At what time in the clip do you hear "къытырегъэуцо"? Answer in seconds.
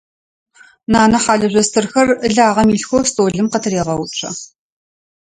3.51-4.29